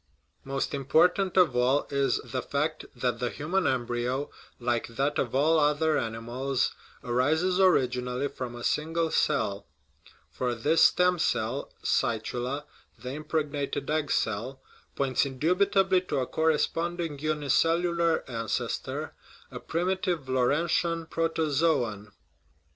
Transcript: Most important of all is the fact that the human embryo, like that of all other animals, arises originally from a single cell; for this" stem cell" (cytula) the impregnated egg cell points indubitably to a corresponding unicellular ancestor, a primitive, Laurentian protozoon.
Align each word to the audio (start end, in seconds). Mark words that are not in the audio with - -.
Most 0.43 0.73
important 0.73 1.37
of 1.37 1.55
all 1.55 1.85
is 1.91 2.17
the 2.23 2.41
fact 2.41 2.85
that 2.95 3.19
the 3.19 3.29
human 3.29 3.67
embryo, 3.67 4.31
like 4.59 4.87
that 4.87 5.19
of 5.19 5.35
all 5.35 5.59
other 5.59 5.95
animals, 5.95 6.73
arises 7.03 7.59
originally 7.59 8.27
from 8.27 8.55
a 8.55 8.63
single 8.63 9.11
cell; 9.11 9.67
for 10.31 10.55
this" 10.55 10.83
stem 10.85 11.19
cell" 11.19 11.71
(cytula) 11.83 12.63
the 12.97 13.11
impregnated 13.11 13.91
egg 13.91 14.09
cell 14.09 14.59
points 14.95 15.23
indubitably 15.23 16.01
to 16.01 16.17
a 16.17 16.25
corresponding 16.25 17.19
unicellular 17.19 18.27
ancestor, 18.27 19.13
a 19.51 19.59
primitive, 19.59 20.27
Laurentian 20.27 21.05
protozoon. 21.05 22.11